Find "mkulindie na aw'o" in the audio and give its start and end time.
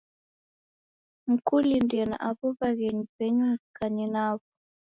1.31-2.45